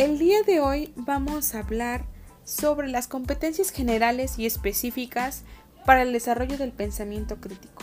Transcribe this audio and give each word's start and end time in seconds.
El 0.00 0.18
día 0.18 0.42
de 0.46 0.60
hoy 0.60 0.94
vamos 0.96 1.54
a 1.54 1.58
hablar 1.58 2.06
sobre 2.42 2.88
las 2.88 3.06
competencias 3.06 3.68
generales 3.68 4.38
y 4.38 4.46
específicas 4.46 5.42
para 5.84 6.00
el 6.00 6.14
desarrollo 6.14 6.56
del 6.56 6.72
pensamiento 6.72 7.36
crítico. 7.36 7.82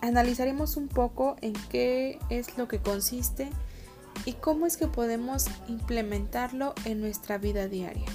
Analizaremos 0.00 0.76
un 0.76 0.88
poco 0.88 1.36
en 1.40 1.52
qué 1.68 2.18
es 2.30 2.58
lo 2.58 2.66
que 2.66 2.80
consiste 2.80 3.48
y 4.24 4.32
cómo 4.32 4.66
es 4.66 4.76
que 4.76 4.88
podemos 4.88 5.46
implementarlo 5.68 6.74
en 6.84 7.00
nuestra 7.00 7.38
vida 7.38 7.68
diaria. 7.68 8.06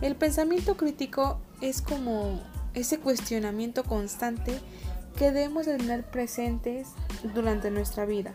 El 0.00 0.16
pensamiento 0.16 0.76
crítico 0.76 1.38
es 1.60 1.82
como 1.82 2.42
ese 2.74 2.98
cuestionamiento 2.98 3.84
constante 3.84 4.58
que 5.16 5.30
debemos 5.30 5.66
tener 5.66 6.02
presentes 6.02 6.88
durante 7.32 7.70
nuestra 7.70 8.06
vida. 8.06 8.34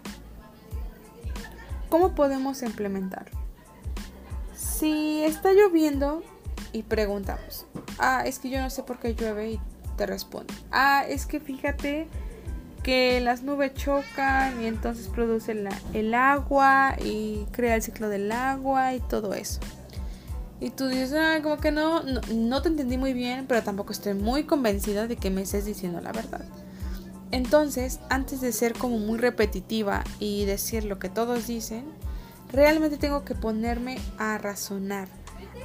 ¿Cómo 1.90 2.16
podemos 2.16 2.64
implementarlo? 2.64 3.39
Si 4.80 5.24
está 5.24 5.52
lloviendo 5.52 6.24
y 6.72 6.84
preguntamos, 6.84 7.66
ah, 7.98 8.24
es 8.26 8.40
que 8.40 8.50
yo 8.50 8.62
no 8.62 8.70
sé 8.70 8.84
por 8.84 8.98
qué 8.98 9.14
llueve 9.14 9.52
y 9.52 9.60
te 9.98 10.06
responde, 10.06 10.54
ah, 10.72 11.04
es 11.06 11.26
que 11.26 11.42
fíjate 11.42 12.08
que 12.82 13.20
las 13.20 13.44
nubes 13.44 13.74
chocan 13.74 14.62
y 14.64 14.68
entonces 14.68 15.10
produce 15.10 15.52
el 15.94 16.14
agua 16.14 16.96
y 17.04 17.46
crea 17.52 17.76
el 17.76 17.82
ciclo 17.82 18.08
del 18.08 18.32
agua 18.32 18.94
y 18.94 19.02
todo 19.02 19.34
eso. 19.34 19.60
Y 20.62 20.70
tú 20.70 20.88
dices, 20.88 21.12
ah, 21.14 21.40
como 21.44 21.58
que 21.58 21.72
no, 21.72 22.02
no, 22.04 22.62
te 22.62 22.70
entendí 22.70 22.98
muy 22.98 23.12
bien, 23.12 23.48
pero 23.48 23.62
tampoco 23.62 23.92
estoy 23.92 24.14
muy 24.14 24.46
convencida 24.46 25.08
de 25.08 25.18
que 25.18 25.30
me 25.30 25.42
estés 25.42 25.66
diciendo 25.66 26.00
la 26.00 26.14
verdad. 26.14 26.46
Entonces, 27.32 28.00
antes 28.10 28.40
de 28.40 28.54
ser 28.54 28.72
como 28.76 28.98
muy 28.98 29.18
repetitiva 29.18 30.06
y 30.20 30.46
decir 30.46 30.86
lo 30.86 31.00
que 31.00 31.10
todos 31.10 31.48
dicen, 31.48 31.84
realmente 32.52 32.98
tengo 32.98 33.24
que 33.26 33.36
ponerme 33.36 33.98
a 34.18 34.38
razonar, 34.38 35.08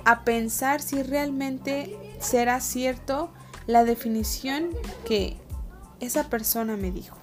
a 0.04 0.24
pensar 0.24 0.80
si 0.82 1.02
realmente 1.02 2.16
será 2.20 2.60
cierto 2.60 3.32
la 3.66 3.84
definición 3.84 4.70
que 5.04 5.36
esa 6.00 6.28
persona 6.28 6.76
me 6.76 6.90
dijo. 6.90 7.16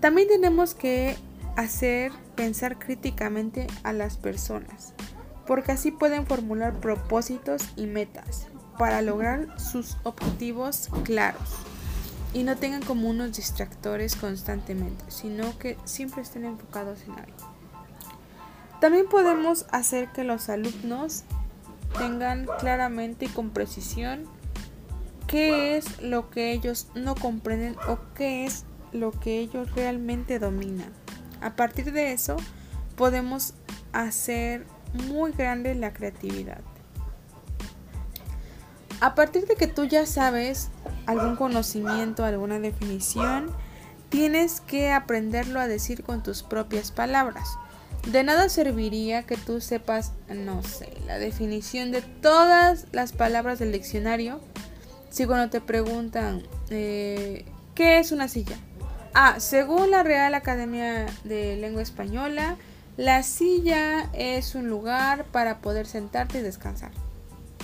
También 0.00 0.28
tenemos 0.28 0.74
que 0.74 1.16
hacer 1.56 2.12
pensar 2.34 2.78
críticamente 2.78 3.66
a 3.82 3.92
las 3.92 4.16
personas 4.16 4.92
porque 5.46 5.72
así 5.72 5.90
pueden 5.90 6.26
formular 6.26 6.74
propósitos 6.80 7.62
y 7.76 7.86
metas 7.86 8.48
para 8.78 9.00
lograr 9.00 9.58
sus 9.58 9.96
objetivos 10.02 10.90
claros 11.04 11.54
y 12.34 12.42
no 12.42 12.56
tengan 12.56 12.82
como 12.82 13.08
unos 13.08 13.36
distractores 13.36 14.16
constantemente, 14.16 15.04
sino 15.08 15.58
que 15.58 15.78
siempre 15.84 16.22
estén 16.22 16.44
enfocados 16.44 17.02
en 17.04 17.12
algo. 17.12 17.55
También 18.80 19.08
podemos 19.08 19.66
hacer 19.70 20.08
que 20.12 20.24
los 20.24 20.48
alumnos 20.48 21.24
tengan 21.98 22.46
claramente 22.58 23.26
y 23.26 23.28
con 23.28 23.50
precisión 23.50 24.24
qué 25.26 25.76
es 25.76 26.00
lo 26.02 26.30
que 26.30 26.52
ellos 26.52 26.88
no 26.94 27.14
comprenden 27.14 27.76
o 27.88 27.98
qué 28.14 28.44
es 28.44 28.64
lo 28.92 29.10
que 29.12 29.40
ellos 29.40 29.74
realmente 29.74 30.38
dominan. 30.38 30.92
A 31.40 31.56
partir 31.56 31.92
de 31.92 32.12
eso 32.12 32.36
podemos 32.96 33.54
hacer 33.92 34.66
muy 35.08 35.32
grande 35.32 35.74
la 35.74 35.92
creatividad. 35.92 36.60
A 39.00 39.14
partir 39.14 39.46
de 39.46 39.56
que 39.56 39.66
tú 39.66 39.84
ya 39.84 40.06
sabes 40.06 40.70
algún 41.06 41.36
conocimiento, 41.36 42.24
alguna 42.24 42.58
definición, 42.58 43.50
tienes 44.08 44.60
que 44.60 44.92
aprenderlo 44.92 45.60
a 45.60 45.66
decir 45.66 46.02
con 46.02 46.22
tus 46.22 46.42
propias 46.42 46.92
palabras. 46.92 47.58
De 48.06 48.22
nada 48.22 48.48
serviría 48.48 49.24
que 49.24 49.36
tú 49.36 49.60
sepas, 49.60 50.12
no 50.28 50.62
sé, 50.62 50.92
la 51.06 51.18
definición 51.18 51.90
de 51.90 52.02
todas 52.02 52.86
las 52.92 53.12
palabras 53.12 53.58
del 53.58 53.72
diccionario 53.72 54.40
si 55.16 55.24
cuando 55.24 55.48
te 55.48 55.62
preguntan, 55.62 56.42
eh, 56.68 57.46
¿qué 57.74 57.98
es 57.98 58.12
una 58.12 58.28
silla? 58.28 58.58
Ah, 59.14 59.36
según 59.40 59.90
la 59.90 60.02
Real 60.02 60.34
Academia 60.34 61.06
de 61.24 61.56
Lengua 61.56 61.80
Española, 61.80 62.58
la 62.98 63.22
silla 63.22 64.10
es 64.12 64.54
un 64.54 64.68
lugar 64.68 65.24
para 65.32 65.60
poder 65.60 65.86
sentarte 65.86 66.40
y 66.40 66.42
descansar. 66.42 66.90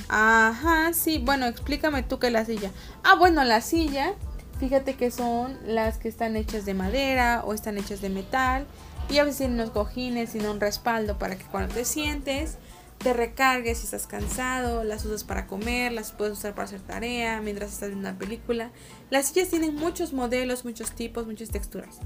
Ajá, 0.09 0.95
sí. 0.95 1.19
Bueno, 1.19 1.45
explícame 1.45 2.03
tú 2.03 2.19
qué 2.19 2.29
es 2.29 2.33
la 2.33 2.47
silla. 2.47 2.71
Ah, 3.05 3.17
bueno, 3.17 3.45
la 3.45 3.61
silla, 3.61 4.15
fíjate 4.59 4.95
que 4.95 5.11
son 5.11 5.59
las 5.67 5.99
que 5.99 6.09
están 6.09 6.37
hechas 6.37 6.65
de 6.65 6.73
madera 6.73 7.43
o 7.45 7.53
están 7.53 7.77
hechas 7.77 8.01
de 8.01 8.09
metal. 8.09 8.67
Y 9.11 9.19
a 9.19 9.25
veces 9.25 9.39
tienen 9.39 9.57
unos 9.57 9.71
cojines 9.71 10.35
y 10.35 10.39
un 10.39 10.61
respaldo 10.61 11.19
para 11.19 11.37
que 11.37 11.45
cuando 11.45 11.75
te 11.75 11.85
sientes 11.85 12.59
te 13.03 13.13
recargues 13.13 13.79
si 13.79 13.85
estás 13.85 14.07
cansado, 14.07 14.85
las 14.85 15.05
usas 15.05 15.25
para 15.25 15.47
comer, 15.47 15.93
las 15.93 16.13
puedes 16.13 16.39
usar 16.39 16.55
para 16.55 16.65
hacer 16.65 16.81
tarea, 16.81 17.41
mientras 17.41 17.73
estás 17.73 17.89
viendo 17.89 18.09
una 18.09 18.19
película. 18.19 18.71
Las 19.11 19.27
sillas 19.27 19.49
tienen 19.49 19.75
muchos 19.75 20.13
modelos, 20.13 20.65
muchos 20.65 20.93
tipos, 20.93 21.27
muchas 21.27 21.51
texturas. 21.51 21.99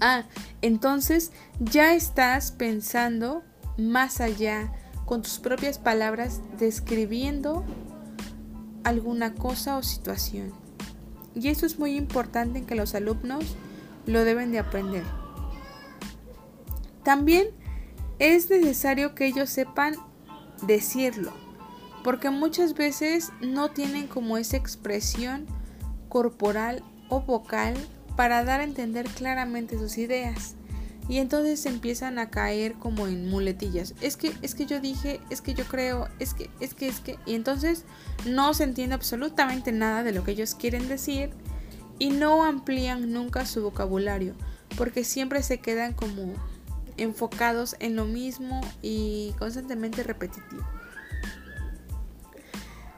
Ah, 0.00 0.24
entonces 0.62 1.30
ya 1.60 1.94
estás 1.94 2.50
pensando 2.50 3.44
más 3.78 4.20
allá, 4.20 4.72
con 5.06 5.22
tus 5.22 5.38
propias 5.38 5.78
palabras, 5.78 6.40
describiendo 6.58 7.64
alguna 8.84 9.34
cosa 9.34 9.76
o 9.76 9.82
situación. 9.82 10.52
Y 11.34 11.48
eso 11.48 11.66
es 11.66 11.78
muy 11.78 11.96
importante 11.96 12.58
en 12.58 12.66
que 12.66 12.74
los 12.74 12.94
alumnos 12.94 13.44
lo 14.06 14.24
deben 14.24 14.50
de 14.50 14.58
aprender. 14.58 15.04
También 17.04 17.48
es 18.18 18.48
necesario 18.50 19.14
que 19.14 19.26
ellos 19.26 19.50
sepan 19.50 19.94
decirlo, 20.66 21.32
porque 22.02 22.30
muchas 22.30 22.74
veces 22.74 23.30
no 23.40 23.70
tienen 23.70 24.06
como 24.06 24.38
esa 24.38 24.56
expresión 24.56 25.46
corporal 26.08 26.82
o 27.08 27.20
vocal 27.20 27.74
para 28.16 28.44
dar 28.44 28.60
a 28.60 28.64
entender 28.64 29.06
claramente 29.06 29.78
sus 29.78 29.98
ideas. 29.98 30.54
Y 31.06 31.18
entonces 31.18 31.66
empiezan 31.66 32.18
a 32.18 32.30
caer 32.30 32.74
como 32.74 33.06
en 33.06 33.28
muletillas. 33.28 33.94
Es 34.00 34.16
que, 34.16 34.32
es 34.40 34.54
que 34.54 34.64
yo 34.64 34.80
dije, 34.80 35.20
es 35.28 35.42
que 35.42 35.52
yo 35.52 35.64
creo, 35.64 36.08
es 36.18 36.32
que, 36.32 36.48
es 36.60 36.72
que, 36.72 36.88
es 36.88 37.00
que. 37.00 37.18
Y 37.26 37.34
entonces 37.34 37.84
no 38.24 38.54
se 38.54 38.64
entiende 38.64 38.94
absolutamente 38.94 39.70
nada 39.70 40.02
de 40.02 40.12
lo 40.12 40.24
que 40.24 40.30
ellos 40.30 40.54
quieren 40.54 40.88
decir 40.88 41.30
y 41.98 42.08
no 42.08 42.44
amplían 42.44 43.12
nunca 43.12 43.44
su 43.44 43.62
vocabulario. 43.62 44.34
Porque 44.78 45.04
siempre 45.04 45.42
se 45.42 45.58
quedan 45.58 45.92
como 45.92 46.32
enfocados 46.96 47.76
en 47.80 47.96
lo 47.96 48.04
mismo 48.04 48.60
y 48.82 49.34
constantemente 49.38 50.02
repetitivo. 50.02 50.64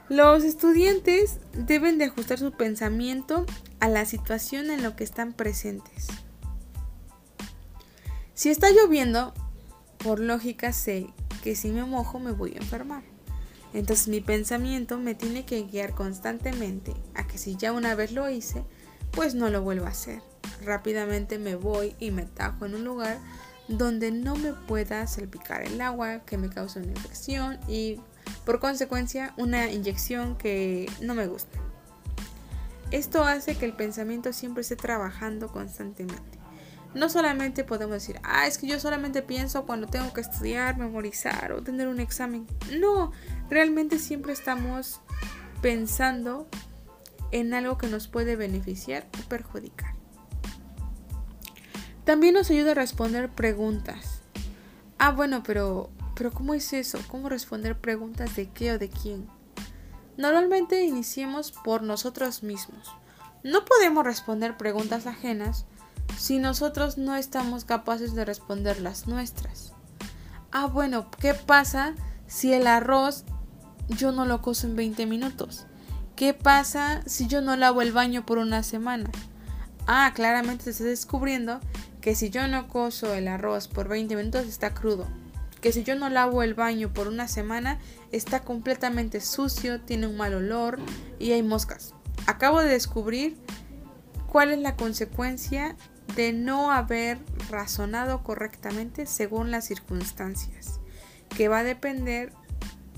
Los 0.09 0.43
estudiantes 0.45 1.39
deben 1.53 1.97
de 1.97 2.05
ajustar 2.05 2.39
su 2.39 2.51
pensamiento 2.51 3.45
a 3.81 3.89
la 3.89 4.05
situación 4.05 4.71
en 4.71 4.81
la 4.81 4.95
que 4.95 5.03
están 5.03 5.33
presentes. 5.33 6.07
Si 8.33 8.49
está 8.49 8.69
lloviendo, 8.69 9.33
por 9.97 10.19
lógica 10.19 10.71
sé 10.71 11.07
que 11.43 11.55
si 11.55 11.71
me 11.71 11.83
mojo 11.83 12.19
me 12.19 12.31
voy 12.31 12.53
a 12.53 12.59
enfermar. 12.59 13.03
Entonces 13.73 14.07
mi 14.07 14.21
pensamiento 14.21 14.97
me 14.97 15.13
tiene 15.13 15.45
que 15.45 15.63
guiar 15.63 15.93
constantemente 15.93 16.93
a 17.13 17.27
que 17.27 17.37
si 17.37 17.57
ya 17.57 17.73
una 17.73 17.93
vez 17.93 18.13
lo 18.13 18.29
hice, 18.29 18.63
pues 19.11 19.35
no 19.35 19.49
lo 19.49 19.61
vuelvo 19.61 19.85
a 19.87 19.89
hacer. 19.89 20.21
Rápidamente 20.63 21.37
me 21.37 21.55
voy 21.55 21.95
y 21.99 22.11
me 22.11 22.25
tajo 22.25 22.65
en 22.65 22.75
un 22.75 22.85
lugar 22.85 23.17
donde 23.67 24.11
no 24.11 24.35
me 24.35 24.53
pueda 24.53 25.05
salpicar 25.07 25.63
el 25.63 25.81
agua, 25.81 26.19
que 26.25 26.37
me 26.37 26.49
cause 26.49 26.79
una 26.79 26.91
infección 26.91 27.59
y 27.67 27.99
por 28.45 28.59
consecuencia 28.59 29.33
una 29.37 29.71
inyección 29.71 30.37
que 30.37 30.89
no 31.01 31.13
me 31.13 31.27
gusta. 31.27 31.59
Esto 32.91 33.23
hace 33.23 33.57
que 33.57 33.65
el 33.65 33.73
pensamiento 33.73 34.31
siempre 34.31 34.61
esté 34.61 34.77
trabajando 34.77 35.49
constantemente. 35.49 36.37
No 36.93 37.09
solamente 37.09 37.65
podemos 37.65 37.95
decir, 37.95 38.19
ah, 38.23 38.47
es 38.47 38.57
que 38.57 38.67
yo 38.67 38.79
solamente 38.79 39.21
pienso 39.21 39.65
cuando 39.65 39.87
tengo 39.87 40.13
que 40.13 40.21
estudiar, 40.21 40.77
memorizar 40.77 41.51
o 41.51 41.61
tener 41.61 41.89
un 41.89 41.99
examen. 41.99 42.47
No, 42.79 43.11
realmente 43.49 43.99
siempre 43.99 44.31
estamos 44.31 45.01
pensando 45.61 46.47
en 47.31 47.53
algo 47.53 47.77
que 47.77 47.87
nos 47.87 48.07
puede 48.07 48.37
beneficiar 48.37 49.05
o 49.19 49.29
perjudicar. 49.29 49.96
También 52.07 52.35
nos 52.35 52.49
ayuda 52.49 52.71
a 52.71 52.75
responder 52.75 53.27
preguntas. 53.27 54.21
Ah, 54.97 55.11
bueno, 55.11 55.43
pero, 55.43 55.89
pero 56.15 56.31
¿cómo 56.31 56.53
es 56.53 56.71
eso? 56.71 56.99
¿Cómo 57.09 57.27
responder 57.27 57.77
preguntas 57.77 58.33
de 58.37 58.47
qué 58.49 58.71
o 58.71 58.79
de 58.79 58.89
quién? 58.89 59.27
Normalmente 60.15 60.85
iniciemos 60.85 61.51
por 61.51 61.83
nosotros 61.83 62.43
mismos. 62.43 62.87
No 63.43 63.65
podemos 63.65 64.05
responder 64.05 64.55
preguntas 64.55 65.05
ajenas 65.05 65.65
si 66.17 66.39
nosotros 66.39 66.97
no 66.97 67.13
estamos 67.13 67.65
capaces 67.65 68.15
de 68.15 68.23
responder 68.23 68.79
las 68.79 69.05
nuestras. 69.07 69.73
Ah, 70.53 70.67
bueno, 70.67 71.11
¿qué 71.19 71.33
pasa 71.33 71.93
si 72.25 72.53
el 72.53 72.67
arroz 72.67 73.25
yo 73.89 74.13
no 74.13 74.25
lo 74.25 74.41
coso 74.41 74.65
en 74.65 74.77
20 74.77 75.05
minutos? 75.07 75.65
¿Qué 76.15 76.33
pasa 76.33 77.01
si 77.05 77.27
yo 77.27 77.41
no 77.41 77.57
lavo 77.57 77.81
el 77.81 77.91
baño 77.91 78.25
por 78.25 78.37
una 78.37 78.63
semana? 78.63 79.11
Ah, 79.87 80.13
claramente 80.15 80.63
se 80.63 80.69
está 80.71 80.83
descubriendo 80.85 81.59
que 82.07 82.15
si 82.15 82.29
yo 82.29 82.47
no 82.47 82.69
coso 82.69 83.13
el 83.13 83.27
arroz 83.27 83.67
por 83.67 83.89
20 83.89 84.15
minutos 84.15 84.45
está 84.45 84.73
crudo. 84.73 85.09
que 85.59 85.73
si 85.73 85.83
yo 85.83 85.93
no 85.95 86.07
lavo 86.09 86.41
el 86.41 86.53
baño 86.53 86.93
por 86.93 87.09
una 87.09 87.27
semana, 87.27 87.79
está 88.13 88.43
completamente 88.43 89.19
sucio, 89.19 89.81
tiene 89.81 90.07
un 90.07 90.15
mal 90.15 90.33
olor 90.33 90.79
y 91.19 91.33
hay 91.33 91.43
moscas. 91.43 91.93
Acabo 92.25 92.61
de 92.61 92.69
descubrir 92.69 93.35
cuál 94.25 94.51
es 94.51 94.59
la 94.59 94.77
consecuencia 94.77 95.75
de 96.15 96.31
no 96.31 96.71
haber 96.71 97.19
razonado 97.49 98.23
correctamente 98.23 99.05
según 99.05 99.51
las 99.51 99.65
circunstancias, 99.65 100.79
que 101.35 101.49
va 101.49 101.59
a 101.59 101.63
depender 101.65 102.31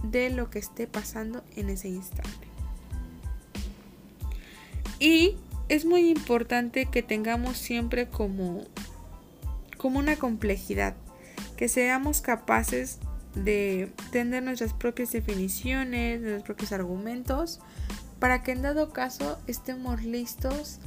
de 0.04 0.30
lo 0.30 0.52
que 0.52 0.60
esté 0.60 0.86
pasando 0.86 1.44
en 1.56 1.72
ese 1.72 1.88
instante. 1.88 2.48
Y 5.00 5.36
es 5.68 5.86
muy 5.86 6.10
importante 6.10 6.88
que 6.88 7.04
tengamos 7.04 7.58
siempre 7.58 8.08
como, 8.08 8.66
como 9.80 9.98
una 9.98 10.18
complejidad, 10.18 10.94
que 11.58 11.70
seamos 11.70 12.22
capaces 12.22 13.00
de 13.34 13.92
tener 14.12 14.44
nuestras 14.44 14.74
propias 14.74 15.12
definiciones, 15.12 16.20
nuestros 16.20 16.44
propios 16.44 16.72
argumentos, 16.74 17.62
para 18.20 18.44
que 18.44 18.52
en 18.52 18.62
dado 18.62 18.92
caso 18.92 19.40
estemos 19.48 20.04
listos 20.04 20.80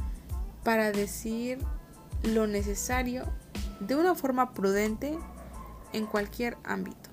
para 0.62 0.92
decir 0.92 1.58
lo 2.22 2.46
necesario 2.46 3.24
de 3.80 3.96
una 3.96 4.14
forma 4.14 4.52
prudente 4.52 5.18
en 5.94 6.06
cualquier 6.06 6.58
ámbito. 6.62 7.10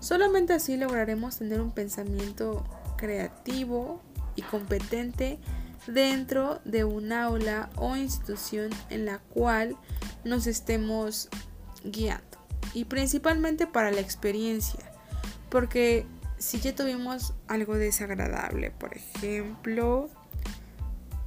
Solamente 0.00 0.54
así 0.54 0.76
lograremos 0.76 1.38
tener 1.38 1.60
un 1.60 1.70
pensamiento 1.70 2.64
creativo 2.96 4.02
y 4.36 4.42
competente 4.42 5.38
dentro 5.86 6.60
de 6.64 6.84
un 6.84 7.12
aula 7.12 7.68
o 7.76 7.94
institución 7.96 8.70
en 8.88 9.04
la 9.04 9.18
cual 9.18 9.76
nos 10.24 10.46
estemos 10.46 11.28
guiando. 11.84 12.38
Y 12.72 12.86
principalmente 12.86 13.66
para 13.66 13.90
la 13.90 14.00
experiencia, 14.00 14.80
porque 15.50 16.06
si 16.38 16.60
ya 16.60 16.74
tuvimos 16.74 17.34
algo 17.46 17.74
desagradable, 17.74 18.70
por 18.72 18.96
ejemplo, 18.96 20.10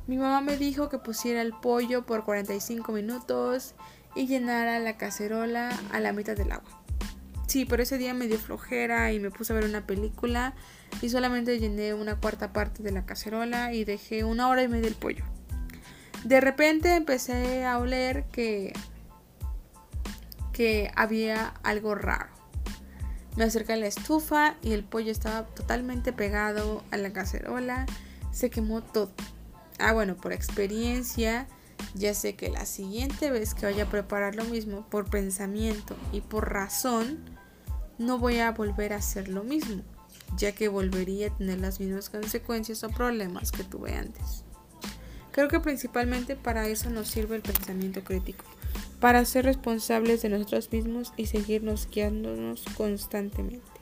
mi 0.08 0.18
mamá 0.18 0.42
me 0.42 0.58
dijo 0.58 0.90
que 0.90 0.98
pusiera 0.98 1.42
el 1.42 1.54
pollo 1.54 2.06
por 2.06 2.24
45 2.24 2.92
minutos 2.92 3.76
y 4.16 4.28
llenara 4.28 4.80
la 4.80 4.98
cacerola 4.98 5.70
a 5.92 6.00
la 6.00 6.14
mitad 6.14 6.36
del 6.36 6.52
agua. 6.52 6.84
Sí, 7.48 7.66
pero 7.66 7.84
ese 7.84 7.98
día 7.98 8.14
me 8.14 8.28
dio 8.28 8.38
flojera 8.38 9.14
y 9.14 9.20
me 9.20 9.32
puse 9.32 9.54
a 9.54 9.56
ver 9.56 9.66
una 9.66 9.86
película 9.86 10.54
y 11.02 11.10
solamente 11.10 11.60
llené 11.60 11.94
una 11.94 12.16
cuarta 12.16 12.52
parte 12.52 12.84
de 12.84 12.92
la 12.92 13.06
cacerola 13.06 13.74
y 13.74 13.86
dejé 13.86 14.24
una 14.24 14.50
hora 14.50 14.64
y 14.64 14.68
media 14.68 14.88
el 14.88 14.96
pollo. 14.96 15.24
De 16.28 16.42
repente 16.42 16.94
empecé 16.94 17.64
a 17.64 17.78
oler 17.78 18.26
que 18.34 18.74
que 20.52 20.92
había 20.94 21.54
algo 21.64 21.96
raro. 21.96 22.28
Me 23.38 23.46
acerqué 23.46 23.74
a 23.74 23.78
la 23.78 23.88
estufa 23.88 24.58
y 24.62 24.74
el 24.74 24.84
pollo 24.84 25.10
estaba 25.10 25.46
totalmente 25.46 26.12
pegado 26.12 26.84
a 26.92 26.98
la 26.98 27.14
cacerola. 27.14 27.86
Se 28.34 28.50
quemó 28.50 28.84
todo. 28.84 29.14
Ah, 29.80 29.94
bueno, 29.94 30.18
por 30.18 30.34
experiencia 30.34 31.48
ya 31.94 32.14
sé 32.14 32.36
que 32.36 32.50
la 32.50 32.66
siguiente 32.66 33.32
vez 33.32 33.54
que 33.54 33.66
vaya 33.66 33.84
a 33.84 33.90
preparar 33.90 34.36
lo 34.36 34.44
mismo 34.44 34.86
por 34.90 35.10
pensamiento 35.10 35.96
y 36.12 36.20
por 36.20 36.52
razón, 36.52 37.20
no 38.00 38.20
voy 38.20 38.40
a 38.40 38.52
volver 38.52 38.92
a 38.92 38.98
hacer 38.98 39.30
lo 39.30 39.46
mismo, 39.46 39.82
ya 40.36 40.52
que 40.52 40.68
volvería 40.68 41.28
a 41.28 41.38
tener 41.38 41.62
las 41.62 41.80
mismas 41.80 42.10
consecuencias 42.10 42.84
o 42.84 42.90
problemas 42.90 43.54
que 43.54 43.64
tuve 43.64 43.96
antes. 43.96 44.44
Creo 45.38 45.50
que 45.50 45.60
principalmente 45.60 46.36
para 46.36 46.68
eso 46.68 46.90
nos 46.90 47.10
sirve 47.10 47.36
el 47.36 47.44
pensamiento 47.44 48.04
crítico, 48.04 48.44
para 49.00 49.24
ser 49.24 49.46
responsables 49.46 50.24
de 50.24 50.30
nosotros 50.30 50.72
mismos 50.72 51.14
y 51.16 51.28
seguirnos 51.28 51.88
guiándonos 51.92 52.66
constantemente. 52.76 53.77